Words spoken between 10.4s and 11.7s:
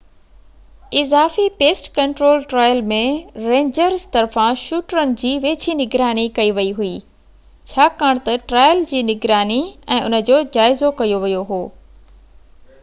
جائزو ڪيو ويو هو